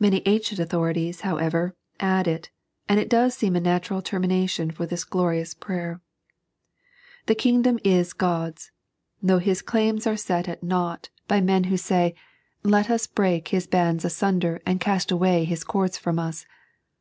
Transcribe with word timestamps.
Many 0.00 0.22
ancient 0.26 0.58
authorities, 0.58 1.20
however, 1.20 1.76
add 2.00 2.26
it, 2.26 2.50
and 2.88 2.98
it 2.98 3.08
does 3.08 3.36
seem 3.36 3.54
a 3.54 3.60
natural 3.60 4.02
termination 4.02 4.72
for 4.72 4.86
this 4.86 5.04
glorious 5.04 5.54
prayer. 5.54 6.00
The 7.26 7.36
Kingdom 7.36 7.78
is 7.84 8.12
God's, 8.12 8.72
thou^ 9.22 9.40
His 9.40 9.62
claims 9.62 10.04
are 10.04 10.16
set 10.16 10.48
at 10.48 10.62
3.n.iized 10.62 10.68
by 11.28 11.38
Google 11.38 11.46
The 11.46 11.46
Consummation. 11.46 11.46
131 11.46 11.46
nought 11.46 11.46
hj 11.46 11.46
men 11.46 11.64
who 11.64 11.76
say, 11.76 12.14
Let 12.64 12.88
ue 12.88 13.12
break 13.14 13.48
His 13.48 13.66
bands 13.68 14.04
aeunder 14.04 14.60
and 14.66 14.80
cafit 14.80 15.12
away 15.12 15.44
Hie 15.44 15.56
cords 15.64 15.96
from 15.96 16.18
us. 16.18 16.44